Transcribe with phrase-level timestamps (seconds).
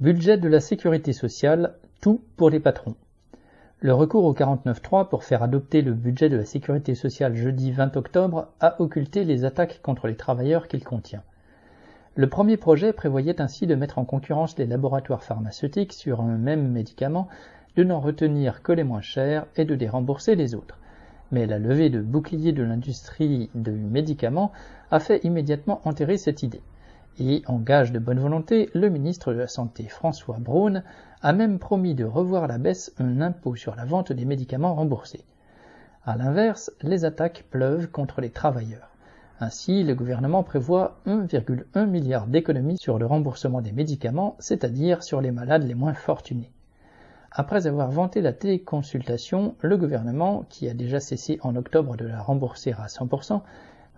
[0.00, 2.94] Budget de la sécurité sociale, tout pour les patrons.
[3.80, 7.98] Le recours au 49.3 pour faire adopter le budget de la sécurité sociale jeudi 20
[7.98, 11.22] octobre a occulté les attaques contre les travailleurs qu'il contient.
[12.14, 16.72] Le premier projet prévoyait ainsi de mettre en concurrence les laboratoires pharmaceutiques sur un même
[16.72, 17.28] médicament,
[17.76, 20.78] de n'en retenir que les moins chers et de dérembourser les autres.
[21.30, 24.50] Mais la levée de bouclier de l'industrie du médicament
[24.90, 26.62] a fait immédiatement enterrer cette idée.
[27.18, 30.82] Et, en gage de bonne volonté, le ministre de la Santé François Braun
[31.22, 34.74] a même promis de revoir à la baisse un impôt sur la vente des médicaments
[34.74, 35.24] remboursés.
[36.04, 38.90] A l'inverse, les attaques pleuvent contre les travailleurs.
[39.38, 45.30] Ainsi, le gouvernement prévoit 1,1 milliard d'économies sur le remboursement des médicaments, c'est-à-dire sur les
[45.30, 46.52] malades les moins fortunés.
[47.32, 52.20] Après avoir vanté la téléconsultation, le gouvernement, qui a déjà cessé en octobre de la
[52.20, 53.40] rembourser à 100%,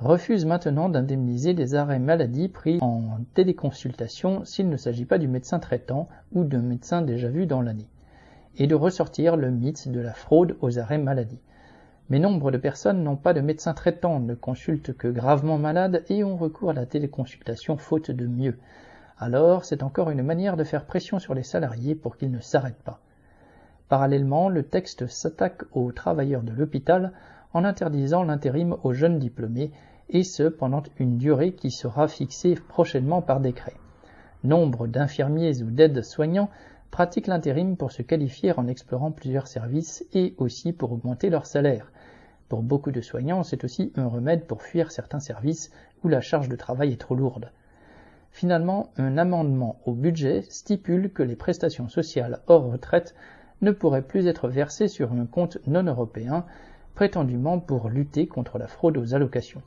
[0.00, 5.58] refuse maintenant d'indemniser les arrêts maladie pris en téléconsultation s'il ne s'agit pas du médecin
[5.58, 7.88] traitant ou d'un médecin déjà vu dans l'année,
[8.56, 11.40] et de ressortir le mythe de la fraude aux arrêts maladie.
[12.08, 16.24] Mais nombre de personnes n'ont pas de médecin traitant, ne consultent que gravement malades et
[16.24, 18.58] ont recours à la téléconsultation faute de mieux.
[19.18, 22.82] Alors, c'est encore une manière de faire pression sur les salariés pour qu'ils ne s'arrêtent
[22.82, 23.00] pas.
[23.90, 27.12] Parallèlement, le texte s'attaque aux travailleurs de l'hôpital
[27.52, 29.72] en interdisant l'intérim aux jeunes diplômés
[30.12, 33.74] et ce pendant une durée qui sera fixée prochainement par décret.
[34.42, 36.50] Nombre d'infirmiers ou d'aides-soignants
[36.90, 41.92] pratiquent l'intérim pour se qualifier en explorant plusieurs services et aussi pour augmenter leur salaire.
[42.48, 45.70] Pour beaucoup de soignants, c'est aussi un remède pour fuir certains services
[46.02, 47.52] où la charge de travail est trop lourde.
[48.32, 53.14] Finalement, un amendement au budget stipule que les prestations sociales hors retraite
[53.60, 56.44] ne pourraient plus être versées sur un compte non européen,
[56.96, 59.62] prétendument pour lutter contre la fraude aux allocations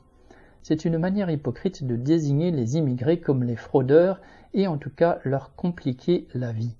[0.64, 4.22] c'est une manière hypocrite de désigner les immigrés comme les fraudeurs
[4.54, 6.74] et en tout cas leur compliquer la vie.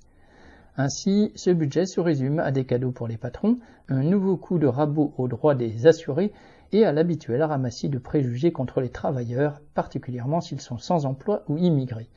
[0.79, 3.59] Ainsi, ce budget se résume à des cadeaux pour les patrons,
[3.91, 6.33] un nouveau coup de rabot aux droits des assurés
[6.73, 11.59] et à l'habituel ramassis de préjugés contre les travailleurs, particulièrement s'ils sont sans emploi ou
[11.59, 12.09] immigrés.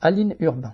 [0.00, 0.72] Aline Urbain.